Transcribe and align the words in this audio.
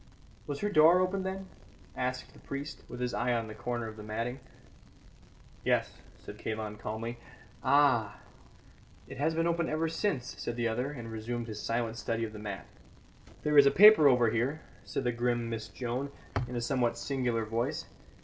"Was 0.47 0.61
her 0.61 0.69
door 0.71 0.99
open 0.99 1.21
then?" 1.21 1.45
asked 1.95 2.33
the 2.33 2.39
priest, 2.39 2.81
with 2.89 2.99
his 2.99 3.13
eye 3.13 3.33
on 3.33 3.45
the 3.45 3.53
corner 3.53 3.87
of 3.87 3.97
the 3.97 4.03
matting. 4.03 4.39
"Yes," 5.63 5.93
said 6.17 6.39
Kalon 6.39 6.77
calmly. 6.77 7.19
"Ah! 7.63 8.17
it 9.07 9.19
has 9.19 9.35
been 9.35 9.45
open 9.45 9.69
ever 9.69 9.87
since," 9.87 10.33
said 10.41 10.55
the 10.55 10.67
other, 10.67 10.91
and 10.91 11.11
resumed 11.11 11.45
his 11.45 11.61
silent 11.61 11.97
study 11.97 12.23
of 12.25 12.33
the 12.33 12.39
mat. 12.39 12.65
"There 13.43 13.59
is 13.59 13.67
a 13.67 13.69
paper 13.69 14.07
over 14.07 14.31
here," 14.31 14.61
said 14.83 15.03
the 15.03 15.11
grim 15.11 15.51
Miss 15.51 15.67
Joan, 15.67 16.09
in 16.47 16.55
a 16.55 16.61
somewhat 16.61 16.97
singular 16.97 17.45
voice. 17.45 17.85